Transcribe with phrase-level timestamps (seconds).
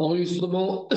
[0.00, 0.88] Enregistrement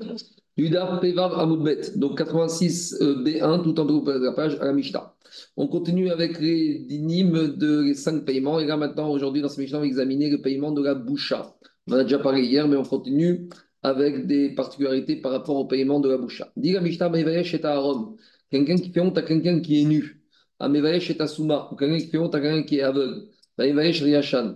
[0.56, 4.72] du DAF Pevav Amoudbet, donc 86 B1, tout en haut de la page à la
[4.72, 5.14] Mishnah.
[5.56, 8.58] On continue avec les dynimes de les cinq paiements.
[8.58, 11.54] Et là, maintenant, aujourd'hui, dans ce Mishnah, on va examiner le paiement de la boucha.
[11.86, 13.48] On en a déjà parlé hier, mais on continue
[13.84, 16.50] avec des particularités par rapport au paiement de la boucha.
[16.56, 18.16] Dit la Mishnah, Mevayesh est à Rome.
[18.50, 20.24] Quelqu'un qui fait honte à quelqu'un qui est nu.
[20.58, 21.70] À Mevayesh est à Souma.
[21.78, 23.28] Quelqu'un qui fait honte à quelqu'un qui est aveugle.
[23.58, 24.54] Riachan.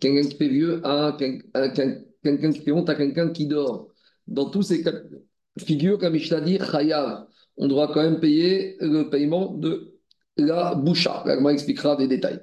[0.00, 3.88] Quelqu'un qui fait vieux à quelqu'un qui fait honte à quelqu'un qui dort.
[4.26, 4.92] Dans tous ces cas
[5.58, 6.58] figure, comme l'ai dit,
[7.56, 9.98] on doit quand même payer le paiement de
[10.36, 11.24] la boucha.
[11.26, 12.40] On expliquera des détails.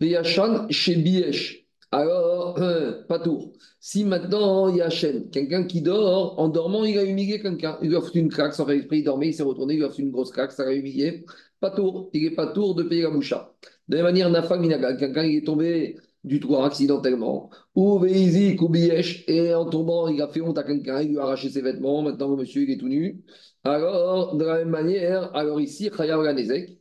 [0.00, 1.64] Yachan chez Biesh.
[1.90, 3.52] Alors, euh, pas tour.
[3.80, 7.78] Si maintenant il y a chaîne, quelqu'un qui dort, en dormant, il a humilié quelqu'un.
[7.82, 9.86] Il lui a foutu une craque sans faire il dormait, il s'est retourné, il lui
[9.86, 11.24] a foutu une grosse craque, ça l'a humilié.
[11.60, 12.10] Pas tour.
[12.12, 13.54] Il n'est pas tour de payer la boucha.
[13.88, 19.54] De la même manière, Nafam, quelqu'un est tombé du toit accidentellement, ou Veizik ou et
[19.54, 22.30] en tombant, il a fait honte à quelqu'un, il lui a arraché ses vêtements, maintenant
[22.30, 23.22] le monsieur il est tout nu.
[23.64, 26.78] Alors, de la même manière, alors ici, Chayav la Nezek,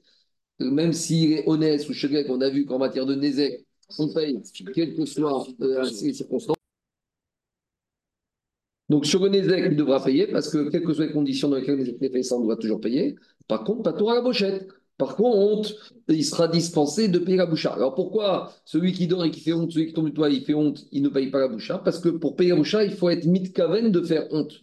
[0.59, 3.65] même s'il est honnête ou Shegek, on a vu qu'en matière de Nezek,
[3.99, 4.41] on paye,
[4.73, 6.57] quelles que soient euh, les circonstances.
[8.89, 11.57] Donc, sur le Nezek, il devra payer parce que, quelles que soient les conditions dans
[11.57, 13.15] lesquelles il est fait, ça, on doit toujours payer.
[13.47, 14.67] Par contre, pas tout à la pochette.
[14.97, 15.73] Par contre,
[16.07, 17.73] il sera dispensé de payer la boucha.
[17.73, 20.43] Alors pourquoi celui qui dort et qui fait honte, celui qui tombe du toit, il
[20.43, 21.77] fait honte, il ne paye pas la boucha?
[21.77, 24.53] Parce que pour payer la boucha, il faut être mitkaven de faire honte.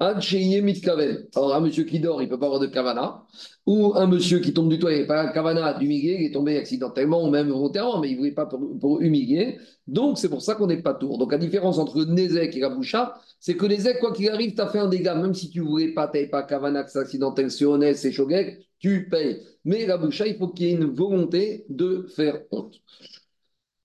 [0.00, 1.26] mitkaven.
[1.34, 3.26] Alors un monsieur qui dort, il peut pas avoir de kavana.
[3.66, 6.32] Ou un monsieur qui tombe du toit, il n'a pas de kavana d'humilier, il est
[6.32, 9.58] tombé accidentellement ou même volontairement, mais il ne voulait pas pour, humilier.
[9.88, 11.18] Donc c'est pour ça qu'on n'est pas tour.
[11.18, 14.60] Donc la différence entre Nezek et la boucha, c'est que Nezek, quoi qu'il arrive, tu
[14.60, 15.16] as fait un dégât.
[15.16, 18.12] Même si tu ne voulais pas, tu pas kavana, que c'est accidentel, c'est honnête, c'est
[18.12, 19.40] shogek, tu payes.
[19.64, 22.80] Mais la boucha, il faut qu'il y ait une volonté de faire honte.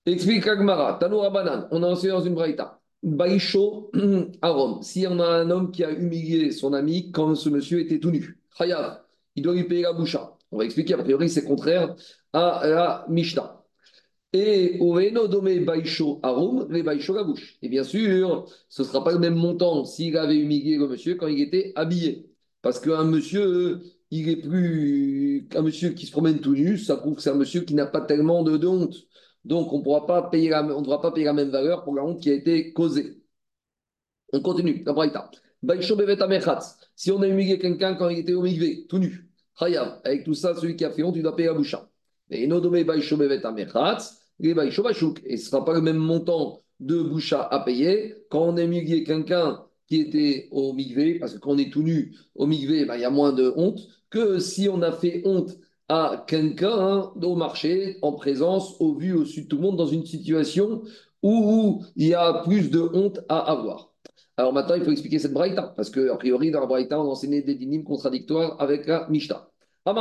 [0.06, 2.80] Explique Agmara, Tanoura Banan, on a enseigné dans une braïta.
[3.04, 3.92] Baïcho
[4.42, 4.82] à Rome.
[4.82, 8.10] Si on a un homme qui a humilié son ami quand ce monsieur était tout
[8.10, 9.02] nu, Chayav,
[9.36, 10.38] il doit lui payer la boucha.
[10.52, 11.96] On va expliquer, a priori, c'est contraire
[12.34, 13.64] à la Mishnah.
[14.34, 17.58] Et Oveno Dome Baïcho Arum, les Baïcho la bouche.
[17.62, 21.16] Et bien sûr, ce ne sera pas le même montant s'il avait humilié le monsieur
[21.16, 22.30] quand il était habillé.
[22.62, 23.80] Parce qu'un monsieur,
[24.20, 27.36] il est plus qu'un monsieur qui se promène tout nu, ça prouve que c'est un
[27.36, 28.96] monsieur qui n'a pas tellement de, honte.
[29.44, 32.22] Donc, on pourra pas payer ne devra pas payer la même valeur pour la honte
[32.22, 33.22] qui a été causée.
[34.34, 35.30] On continue, la braïta.
[36.96, 40.56] Si on a humilié quelqu'un quand il était au migvé, tout nu, avec tout ça,
[40.56, 41.90] celui qui a fait honte, il doit payer la boucha.
[42.30, 42.56] Et et ce
[44.46, 49.66] ne sera pas le même montant de boucha à payer quand on a humilié quelqu'un
[49.88, 53.02] qui était au migvé, parce que quand on est tout nu au migvé, ben, il
[53.02, 55.58] y a moins de honte que si on a fait honte
[55.90, 59.88] à quelqu'un au marché, en présence, au vu, au sud de tout le monde, dans
[59.88, 60.82] une situation
[61.22, 63.92] où, il y a plus de honte à avoir.
[64.38, 67.42] Alors maintenant, il faut expliquer cette braïta, parce qu'a priori, dans la braïta, on enseignait
[67.42, 69.50] des dynimes contradictoires avec la Mishnah.
[69.86, 69.92] On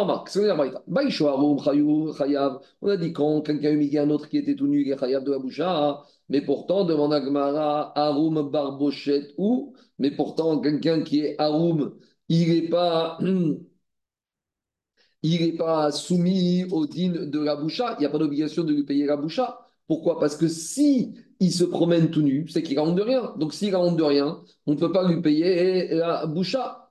[2.88, 5.32] a dit quand quelqu'un humilié un autre qui était tout nu, il est chayav de
[5.32, 11.36] la boucha, mais pourtant, demande à Gmara, Arum Barbochet ou, mais pourtant, quelqu'un qui est
[11.38, 11.94] Arum,
[12.28, 13.18] il n'est pas.
[15.22, 18.72] il n'est pas soumis au din de la boucha, il n'y a pas d'obligation de
[18.72, 19.60] lui payer la boucha.
[19.86, 20.18] Pourquoi?
[20.20, 23.34] Parce que si il se promène tout nu, c'est qu'il a honte de rien.
[23.38, 26.83] Donc s'il a honte de rien, on ne peut pas lui payer la boucha.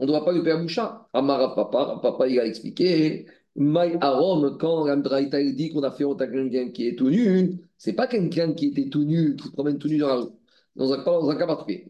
[0.00, 1.06] On ne doit pas payer la boucha.
[1.12, 3.26] Amara papa, papa il a expliqué.
[3.54, 7.60] Maï Arom, quand Ramdraïta dit qu'on a fait honte à quelqu'un qui est tout nu,
[7.76, 10.30] c'est pas quelqu'un qui était tout nu, qui se promène tout nu dans la rue.
[10.74, 11.86] Dans un, dans un cas particulier.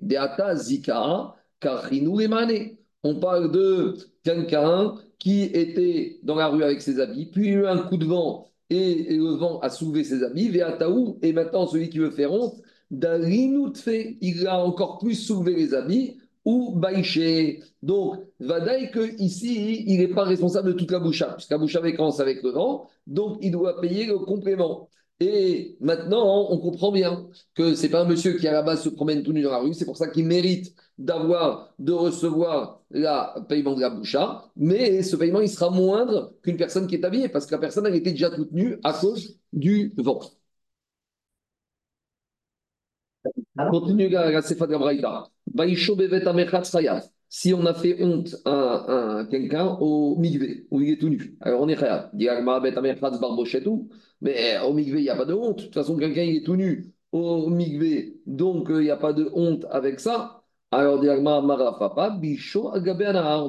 [0.57, 1.37] Zika,
[1.91, 3.95] et On parle de
[4.25, 7.97] quelqu'un qui était dans la rue avec ses habits, puis il a eu un coup
[7.97, 10.51] de vent et, le vent a soulevé ses habits,
[11.23, 12.63] et maintenant celui qui veut faire honte,
[13.77, 17.63] fait, il a encore plus soulevé les habits, ou Baïché.
[17.83, 21.81] Donc, Vadaï que ici, il n'est pas responsable de toute la boucha, puisque la boucha
[21.93, 24.89] commence avec le vent, donc il doit payer le complément.
[25.23, 28.89] Et maintenant, on comprend bien que c'est pas un monsieur qui à la base se
[28.89, 33.47] promène tout nu dans la rue, c'est pour ça qu'il mérite d'avoir, de recevoir le
[33.47, 37.29] paiement de la boucha, mais ce paiement, il sera moindre qu'une personne qui est habillée,
[37.29, 40.21] parce que la personne, elle était déjà toute nue à cause du vent.
[43.71, 44.75] Continue la de
[47.29, 51.63] Si on a fait honte à, quelqu'un au migvé, où il est tout nu, alors
[51.63, 52.11] on est khayab.
[54.21, 55.59] Mais au migvé, il n'y a pas de honte.
[55.59, 59.13] De toute façon, quelqu'un, il est tout nu au migvé, donc il n'y a pas
[59.13, 60.43] de honte avec ça.
[60.73, 61.03] Alors, on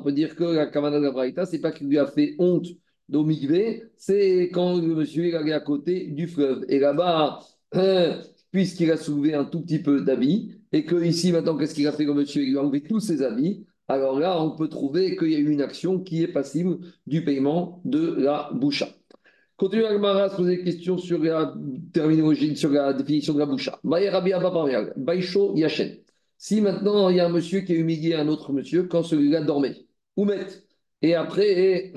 [0.02, 2.66] peut dire que la Kamana de la ce n'est pas qu'il lui a fait honte
[3.10, 6.66] d'Omigvé, c'est quand le monsieur est allé à côté du fleuve.
[6.70, 7.40] Et là-bas,
[7.74, 8.22] hein,
[8.52, 11.92] puisqu'il a soulevé un tout petit peu d'habits, et que ici, maintenant, qu'est-ce qu'il a
[11.92, 12.44] fait le monsieur?
[12.44, 13.66] Il a enlevé tous ses habits.
[13.88, 17.24] Alors là, on peut trouver qu'il y a eu une action qui est passible du
[17.24, 18.88] paiement de la boucha.
[19.58, 21.54] Continue à se poser des questions sur la
[21.94, 23.80] terminologie, sur la définition de la boucha.
[25.56, 25.98] Yachen.
[26.38, 29.42] Si maintenant il y a un monsieur qui a humilié un autre monsieur quand celui-là
[29.42, 30.48] dormait, ou met,
[31.04, 31.94] et après,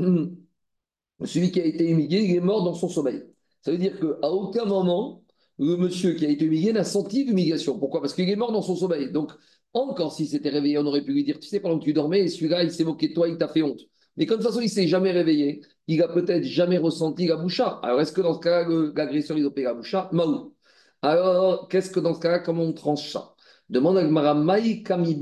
[1.25, 3.23] celui qui a été humilié, il est mort dans son sommeil.
[3.63, 5.24] Ça veut dire qu'à aucun moment,
[5.59, 7.79] le monsieur qui a été humilié n'a senti l'humiliation.
[7.79, 8.01] Pourquoi?
[8.01, 9.11] Parce qu'il est mort dans son sommeil.
[9.13, 9.33] Donc,
[9.73, 12.29] encore s'il s'était réveillé, on aurait pu lui dire Tu sais, pendant que tu dormais,
[12.29, 13.81] celui-là, il s'est moqué de toi, il t'a fait honte.
[14.17, 17.27] Mais comme de toute façon, il ne s'est jamais réveillé, il a peut-être jamais ressenti
[17.27, 17.37] la.
[17.83, 20.55] Alors, est-ce que dans ce cas-là, l'agresseur, il opère la boucha Maou.
[21.03, 23.35] Alors, qu'est-ce que dans ce cas-là, comment on tranche ça?
[23.69, 25.21] Demande à Gmara Maï Kami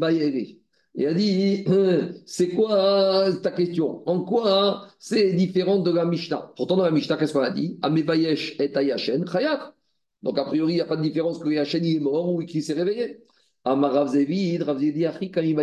[0.95, 1.65] Et a dit
[2.27, 4.03] C'est quoi ta question?
[4.07, 6.53] En quoi c'est différent de la Mishnah?
[6.57, 7.79] Pourtant, dans la Mishnah, qu'est-ce qu'on a dit?
[7.83, 9.75] Amevayesh et Ayashen Chayat.
[10.23, 12.63] Donc, a priori, il n'y a pas de différence que Yachen est mort ou qu'il
[12.63, 13.23] s'est réveillé.
[13.65, 15.55] Amarav Zevid, Rav Zedi Achi Kami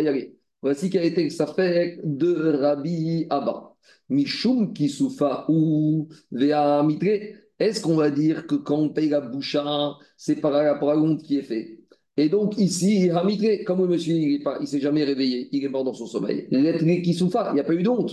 [0.62, 3.74] Voici quel était le fait de Rabbi Abba.
[4.10, 7.36] Mishum Kisufa ou Vea Mitre.
[7.58, 11.22] Est-ce qu'on va dire que quand on paye la boucha, c'est par rapport à l'onde
[11.22, 11.78] qui est fait?
[12.16, 15.84] Et donc ici, Hamitre, comme le monsieur il ne s'est jamais réveillé, il est mort
[15.84, 16.46] dans son sommeil.
[16.50, 18.12] L'être Kisufa, il n'y a pas eu d'honte.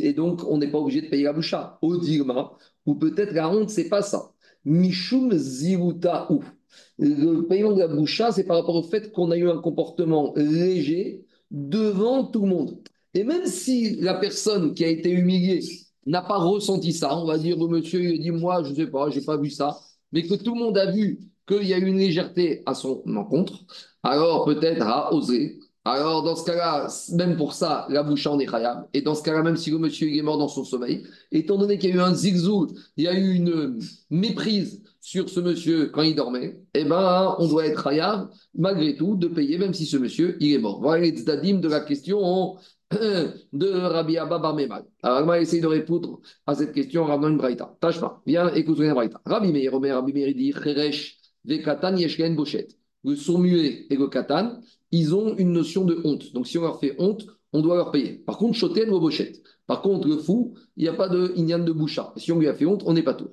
[0.00, 1.78] Et donc, on n'est pas obligé de payer la boucha.
[1.82, 1.96] Au
[2.86, 4.33] ou peut-être la honte, c'est pas ça.
[4.64, 6.42] Mishum Ziruta ou.
[6.98, 10.32] Le paiement de la boucha, c'est par rapport au fait qu'on a eu un comportement
[10.36, 12.78] léger devant tout le monde.
[13.14, 15.60] Et même si la personne qui a été humiliée
[16.06, 18.86] n'a pas ressenti ça, on va dire le monsieur il dit moi je ne sais
[18.88, 19.78] pas, je n'ai pas vu ça,
[20.12, 23.02] mais que tout le monde a vu qu'il y a eu une légèreté à son
[23.16, 23.64] encontre,
[24.02, 25.60] alors peut-être a osé.
[25.86, 28.88] Alors dans ce cas-là, même pour ça, la bouche en est khayab.
[28.94, 31.76] Et dans ce cas-là, même si le monsieur est mort dans son sommeil, étant donné
[31.76, 33.78] qu'il y a eu un zigzou, il y a eu une
[34.08, 39.16] méprise sur ce monsieur quand il dormait, eh ben, on doit être hayab, malgré tout,
[39.16, 40.80] de payer, même si ce monsieur, il est mort.
[40.80, 42.56] Voilà les tzdadim de la question
[42.90, 44.56] de Rabbi Abba Bar
[45.02, 47.76] Alors, Agma essaye de répondre à cette question en ramenant une braïta.
[47.80, 49.20] Tâche pas, viens, écoute une braïta.
[49.26, 52.68] Rabbi Meir, Rabbi Meir, dit Cheresh, Vekatan, Yeshken, Bochet.
[53.04, 54.60] Le sourd muet et le katan,
[54.94, 56.32] ils ont une notion de honte.
[56.32, 58.12] Donc, si on leur fait honte, on doit leur payer.
[58.14, 59.32] Par contre, Choten ou Bochet.
[59.66, 62.12] Par contre, le fou, il n'y a pas de Inyan de Boucha.
[62.16, 63.30] Si on lui a fait honte, on n'est pas tout.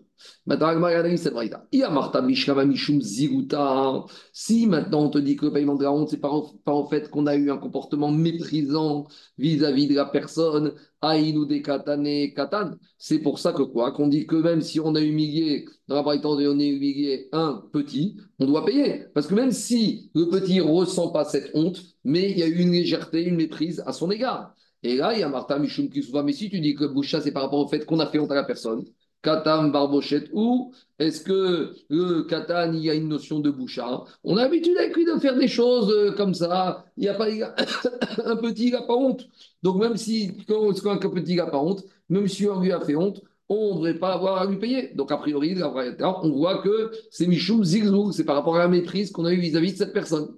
[4.34, 7.10] Si maintenant on te dit que le paiement de la honte, c'est pas, en fait
[7.10, 13.54] qu'on a eu un comportement méprisant vis-à-vis de la personne, katane katan, c'est pour ça
[13.54, 17.28] que quoi Qu'on dit que même si on a humilié, dans la on a humilié
[17.32, 19.06] un petit, on doit payer.
[19.14, 22.48] Parce que même si le petit ne ressent pas cette honte, mais il y a
[22.48, 24.54] eu une légèreté, une méprise à son égard.
[24.84, 27.22] Et là, il y a Martha Michoum qui souvent, mais si tu dis que Boucha,
[27.22, 28.84] c'est par rapport au fait qu'on a fait honte à la personne,
[29.22, 34.04] Katan, Barbochette, ou est-ce que le Katan, il y a une notion de Boucha?
[34.24, 36.86] On a l'habitude avec lui de faire des choses euh, comme ça.
[36.98, 37.28] Il n'y a pas
[38.26, 39.28] un petit, il n'a pas honte.
[39.64, 42.96] Donc même si quand, un petit, n'a pas honte, même si on lui a fait
[42.96, 44.94] honte, on ne devrait pas avoir à lui payer.
[44.96, 49.12] Donc, a priori, on voit que c'est Michoum Zigzou, c'est par rapport à la maîtrise
[49.12, 50.30] qu'on a eue vis-à-vis de cette personne.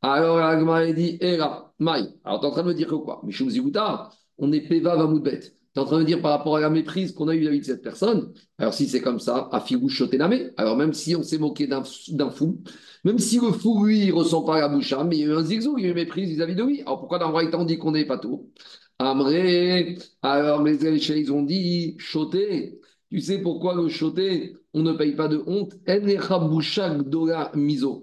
[0.00, 2.14] Alors, Agma dit, Era, Maï.
[2.24, 3.20] Alors, tu es en train de me dire que quoi?
[3.24, 5.40] Michoum Zigouta, on est Peva Vamoudbet.
[5.74, 7.60] Tu es en train de dire par rapport à la méprise qu'on a eue vis-à-vis
[7.60, 8.32] de cette personne.
[8.58, 11.82] Alors, si c'est comme ça, à Figou Chotename, alors même si on s'est moqué d'un
[12.30, 12.62] fou,
[13.04, 15.36] même si le fou, lui, il ressent pas la bouche, mais il y a eu
[15.36, 16.82] un zigzou, il y a eu une méprise vis-à-vis de lui.
[16.82, 18.50] Alors, pourquoi dans le on dit qu'on n'est pas tout?
[18.98, 22.78] Amré, alors Elchés, ils ont dit, choté.
[23.10, 26.16] Tu sais pourquoi le choté, on ne paye pas de honte Il n'y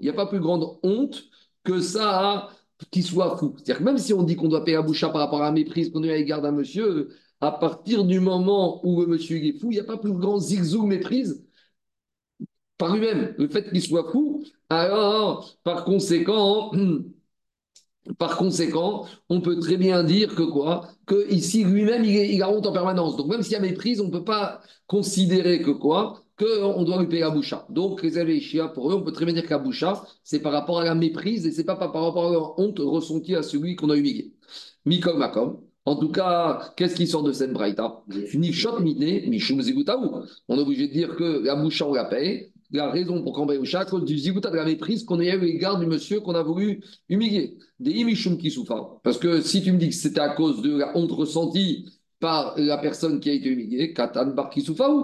[0.10, 1.24] a pas plus grande honte
[1.64, 2.50] que ça
[2.92, 3.54] qu'il soit fou.
[3.58, 5.52] C'est-à-dire que même si on dit qu'on doit payer à boucha par rapport à la
[5.52, 7.10] méprise qu'on a à l'égard d'un monsieur,
[7.42, 10.86] à partir du moment où monsieur est fou, il n'y a pas plus grand zigzou
[10.86, 11.44] méprise
[12.78, 13.36] par lui-même.
[13.38, 16.72] Le fait qu'il soit fou, alors, par conséquent,
[18.18, 20.88] par conséquent, on peut très bien dire que quoi?
[21.06, 23.16] Que ici, lui-même, il, il a honte en permanence.
[23.18, 26.22] Donc, même s'il y a méprise, on ne peut pas considérer que quoi?
[26.38, 27.66] Qu'on doit lui payer la boucha.
[27.70, 30.54] Donc, les chiens, pour eux, on peut très bien dire que la boucha, c'est par
[30.54, 33.76] rapport à la méprise et c'est pas par rapport à la honte ressentie à celui
[33.76, 34.34] qu'on a humilié.
[34.86, 35.62] Mikom Makom.
[35.90, 38.04] En tout cas, qu'est-ce qui sort de cette braïta?
[38.08, 38.22] On
[40.58, 42.52] est obligé de dire que la boucha, on la paye.
[42.72, 45.80] La raison pour qu'on paye cause du zigouta de la méprise qu'on a eu l'égard
[45.80, 47.58] du monsieur qu'on a voulu humilier.
[47.80, 49.02] Des imishum qui souffrent.
[49.04, 52.54] Parce que si tu me dis que c'était à cause de la honte ressentie par
[52.58, 54.52] la personne qui a été humiliée, Katan Bar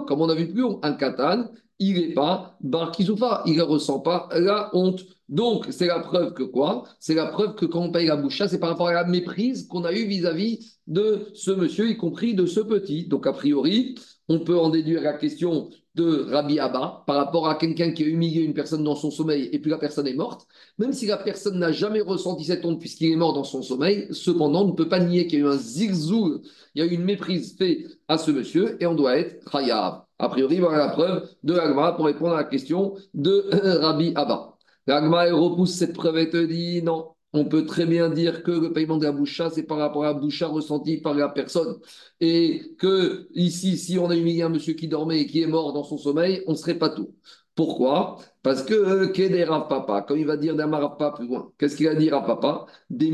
[0.06, 3.62] Comme on a vu plus haut, un Katan il n'est pas bar kisoufa, il ne
[3.62, 5.04] ressent pas la honte.
[5.28, 6.84] Donc, c'est la preuve que quoi?
[7.00, 9.66] C'est la preuve que quand on paye la boucha, c'est par rapport à la méprise
[9.66, 13.06] qu'on a eue vis-à-vis de ce monsieur, y compris de ce petit.
[13.06, 13.96] Donc, a priori,
[14.28, 18.06] on peut en déduire la question de Rabbi Abba par rapport à quelqu'un qui a
[18.06, 20.46] humilié une personne dans son sommeil et puis la personne est morte,
[20.78, 24.06] même si la personne n'a jamais ressenti cette honte puisqu'il est mort dans son sommeil,
[24.10, 26.42] cependant, on ne peut pas nier qu'il y a eu un zigzou,
[26.74, 30.05] il y a eu une méprise faite à ce monsieur et on doit être Khayab.
[30.18, 33.48] A priori, voilà la preuve de l'Agma pour répondre à la question de
[33.80, 34.56] Rabbi Abba.
[34.86, 38.72] L'Agma repousse cette preuve et te dit non, on peut très bien dire que le
[38.72, 41.76] paiement de la boucha, c'est par rapport à la boucha ressentie par la personne.
[42.20, 45.72] Et que ici, si on a humilié un monsieur qui dormait et qui est mort
[45.72, 47.14] dans son sommeil, on ne serait pas tout.
[47.54, 48.18] Pourquoi?
[48.42, 51.94] Parce que euh, Papa, comme il va dire d'un Papa plus loin, qu'est-ce qu'il va
[51.94, 52.66] dire à Papa?
[52.90, 53.10] Des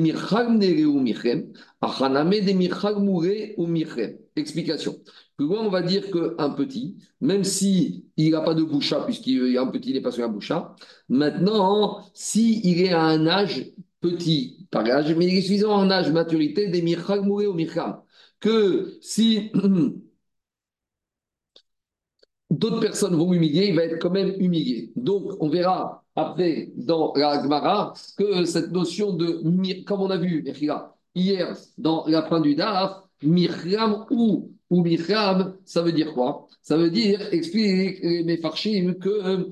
[0.84, 4.18] ou michem, achaname des ou michem.
[4.36, 4.96] Explication.
[5.42, 9.66] Loin, on va dire qu'un petit, même si il n'a pas de boucha, puisqu'il un
[9.66, 10.74] petit, il n'est pas sur la boucha,
[11.08, 15.90] maintenant, s'il il est à un âge petit par âge, mais il est suffisant en
[15.90, 18.00] âge maturité des mirchag mouré ou mircham.
[18.40, 19.50] Que si
[22.50, 24.92] d'autres personnes vont humilier, il va être quand même humilié.
[24.96, 30.44] Donc, on verra après dans la Gemara que cette notion de, comme on a vu
[31.14, 34.84] hier dans la fin du Daf, Mircham ou, ou
[35.66, 36.48] ça veut dire quoi?
[36.62, 39.50] Ça veut dire, explique les Farshim, que euh,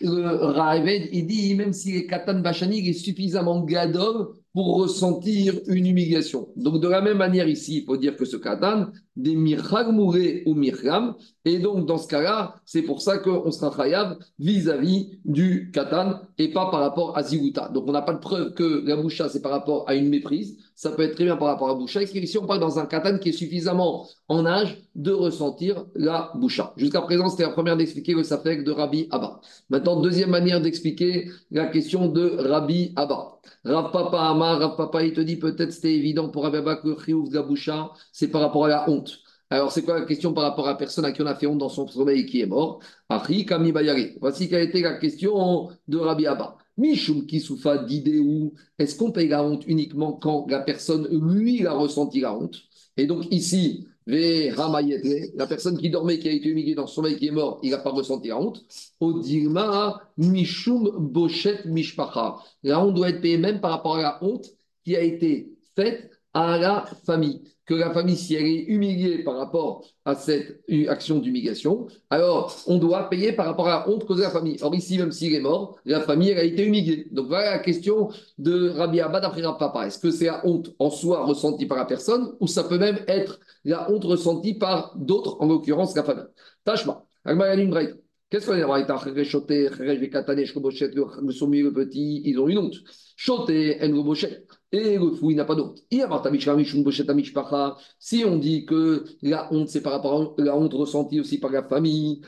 [0.00, 6.48] le il dit, même si les Katan Bachani, est suffisamment gadol pour ressentir une humiliation.
[6.56, 10.54] Donc, de la même manière ici, il faut dire que ce Katan, des mirchag ou
[10.54, 16.20] mircham, et donc dans ce cas-là, c'est pour ça qu'on sera chayav vis-à-vis du Katan
[16.38, 17.68] et pas par rapport à Ziguta.
[17.68, 20.58] Donc, on n'a pas de preuve que la boucha, c'est par rapport à une méprise,
[20.76, 22.02] ça peut être très bien par rapport à boucha.
[22.02, 26.74] Ici, on parle dans un Katan qui est suffisamment en âge de ressentir la boucha?
[26.76, 29.40] Jusqu'à présent, c'était la première d'expliquer le safek de Rabbi Abba.
[29.70, 33.38] Maintenant, deuxième manière d'expliquer la question de Rabbi Abba.
[33.64, 36.88] Rav Papa Amar, Rav Papa, il te dit peut-être c'était évident pour Rabbi Abba que
[36.88, 39.18] le de boucha, c'est par rapport à la honte.
[39.48, 41.46] Alors, c'est quoi la question par rapport à la personne à qui on a fait
[41.46, 42.80] honte dans son sommeil et qui est mort?
[43.08, 43.72] Kami
[44.20, 46.58] Voici quelle était la question de Rabbi Abba.
[46.76, 52.20] Mishum Kisoufa d'idéou, est-ce qu'on paye la honte uniquement quand la personne, lui, a ressenti
[52.20, 52.62] la honte?
[52.96, 57.26] Et donc, ici, la personne qui dormait, qui a été humiliée dans son sommeil, qui
[57.26, 58.64] est mort, il n'a pas ressenti la honte.
[59.00, 62.36] Odilma Mishum Boshet Mishpacha.
[62.62, 64.46] La honte doit être payée même par rapport à la honte
[64.84, 69.36] qui a été faite à la famille que la famille, si elle est humiliée par
[69.36, 74.22] rapport à cette action d'humiliation, alors on doit payer par rapport à la honte causée
[74.22, 74.56] à la famille.
[74.62, 77.08] Or, ici, même s'il est mort, la famille, elle a été humiliée.
[77.10, 79.86] Donc, voilà la question de Rabbi Abba d'après Papa.
[79.86, 82.98] Est-ce que c'est la honte en soi ressentie par la personne ou ça peut même
[83.08, 86.24] être la honte ressentie par d'autres, en l'occurrence la famille?
[86.64, 87.02] Tachma.
[88.30, 88.66] Qu'est-ce qu'on a
[91.62, 92.74] Le petit, ils ont une honte.
[93.16, 93.92] Choté, en
[94.72, 95.80] et le fou, il n'a pas d'autre.
[97.98, 101.52] Si on dit que la honte, c'est par rapport à la honte ressentie aussi par
[101.52, 102.20] la famille,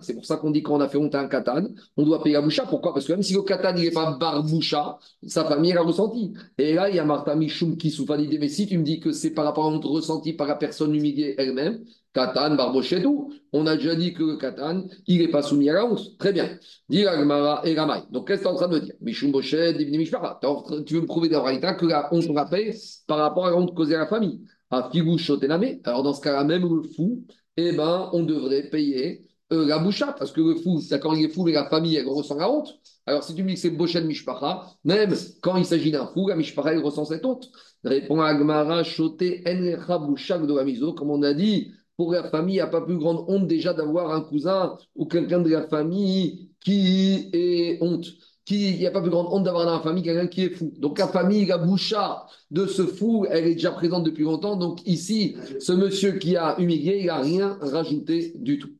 [0.00, 1.64] c'est pour ça qu'on dit qu'on a fait honte à un katan,
[1.96, 2.64] on doit payer la boucha.
[2.64, 6.32] Pourquoi Parce que même si le katan n'est pas barboucha, sa famille l'a ressenti.
[6.56, 8.16] Et là, il y a Martha Mishum qui souffre.
[8.16, 10.54] Mais si tu me dis que c'est par rapport à la honte ressentie par la
[10.54, 12.56] personne humiliée elle-même, Katan,
[13.02, 13.32] tout.
[13.52, 16.16] On a déjà dit que le Katan, il n'est pas soumis à la honte.
[16.18, 16.58] Très bien.
[16.88, 18.02] Dit et Ramay.
[18.10, 18.94] Donc, qu'est-ce que tu es en train de me dire?
[19.00, 20.40] Mishum Bochet, Divni Mishpara.
[20.86, 22.72] Tu veux me prouver d'Abraïta que la honte rappelle
[23.06, 24.40] par rapport à la honte causée à la famille?
[24.70, 25.80] À Figou Shotename.
[25.84, 27.24] Alors, dans ce cas-là, même le fou,
[27.56, 31.28] eh ben, on devrait payer euh, la boucha, parce que le fou, d'accord, il est
[31.28, 32.68] fou, la famille, elle ressent la honte.
[33.06, 36.28] Alors, si tu me dis que c'est Bochet Mishpara, même quand il s'agit d'un fou,
[36.28, 37.50] la Mishpara, elle ressent cette honte.
[37.82, 42.54] Répond Agmara, Shote Enrecha Bouchak de la Miso, comme on a dit pour la famille,
[42.54, 45.66] il n'y a pas plus grande honte déjà d'avoir un cousin ou quelqu'un de la
[45.68, 48.06] famille qui est honte.
[48.50, 50.72] il n'y a pas plus grande honte d'avoir dans la famille quelqu'un qui est fou.
[50.78, 54.56] Donc la famille, la boucha de ce fou, elle est déjà présente depuis longtemps.
[54.56, 58.70] Donc ici, ce monsieur qui a humilié, il n'a rien rajouté du tout.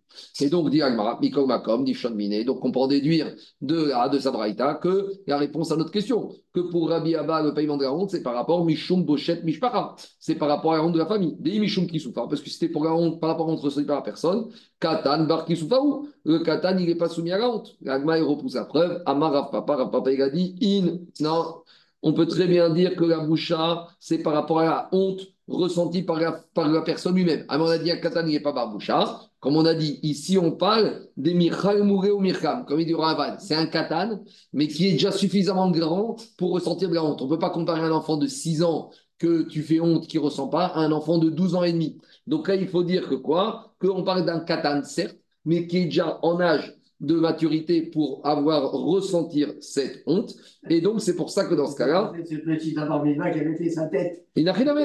[0.41, 4.75] Et donc, dit Agmara, Mikol Makom, dit Donc, on peut en déduire de, de Sabraïta
[4.75, 8.11] que la réponse à notre question, que pour Rabbi Abba, le paiement de la honte,
[8.11, 9.97] c'est par rapport Mishum Bochet Mishpara.
[10.21, 11.37] C'est par rapport à la honte de la famille.
[11.41, 12.29] Des Mishum qui souffrent.
[12.29, 14.47] Parce que c'était pour la honte, par rapport honte ressentie par la personne.
[14.81, 17.77] Katan, Bar qui souffre Le Katan, il n'est pas soumis à la honte.
[17.83, 19.03] L'Agma, il repousse la preuve.
[19.07, 20.99] Amar Rav Papa, Rav Papa, il a dit In.
[21.21, 21.63] Non.
[22.03, 26.03] On peut très bien dire que la boucha, c'est par rapport à la honte ressentie
[26.03, 27.45] par la, par la personne lui-même.
[27.49, 29.21] Alors, on a dit à Katan, il n'est pas barboucha.
[29.45, 32.95] Comme on a dit, ici, on parle des Michal Mouré ou Mirkam, comme il dit
[32.95, 33.37] Ravan.
[33.39, 34.25] C'est un katan,
[34.55, 37.21] mais qui est déjà suffisamment grand pour ressentir de la honte.
[37.21, 40.17] On ne peut pas comparer un enfant de 6 ans que tu fais honte qui
[40.17, 41.99] ne ressent pas à un enfant de 12 ans et demi.
[42.27, 43.75] Donc là, il faut dire que quoi?
[43.83, 48.71] Qu'on parle d'un katan, certes, mais qui est déjà en âge de maturité pour avoir
[48.73, 50.35] ressentir cette honte.
[50.71, 52.13] Et donc, c'est pour ça que dans ce cas-là.
[52.25, 54.27] C'est le petit qui avait fait sa tête.
[54.37, 54.81] Il n'a rien à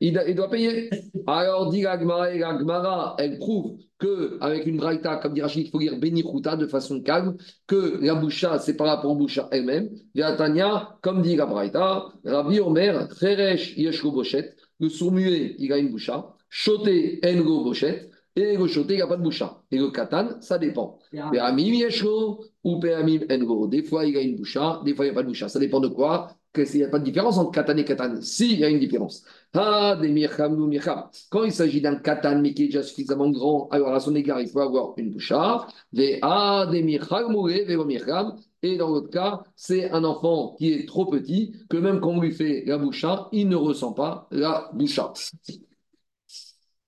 [0.00, 0.90] il, il, doit payer.
[1.26, 5.78] Alors, dit l'Agmara, et l'Agmara, elle prouve qu'avec une braïta, comme dit Rachid, il faut
[5.78, 9.90] lire Benichuta de façon calme, que la boucha, c'est par rapport à boucha elle-même.
[10.14, 15.78] Tanya, comme dit la braïta, Rabbi Omer, Cheresh Yeshko Bochet, le sourd muet, il a
[15.78, 19.62] une boucha, Choté Engo Bochet, et le choté, il n'y a pas de boucha.
[19.70, 20.98] Et le katan, ça dépend.
[21.30, 23.66] Péamim yeshlo ou péamim engo.
[23.66, 25.48] Des fois, il y a une boucha, des fois, il n'y a pas de boucha.
[25.48, 28.22] Ça dépend de quoi Il n'y a pas de différence entre katan et katan.
[28.22, 29.22] Si, il y a une différence.
[29.52, 31.08] Ah, des mircham ou mircham.
[31.30, 34.40] Quand il s'agit d'un katan, mais qui est déjà suffisamment grand, alors à son égard,
[34.40, 35.66] il faut avoir une boucha.
[35.92, 37.48] Des ah, des mircham ou
[37.84, 38.36] mircham.
[38.62, 42.20] Et dans l'autre cas, c'est un enfant qui est trop petit, que même quand on
[42.20, 45.12] lui fait la boucha, il ne ressent pas la boucha.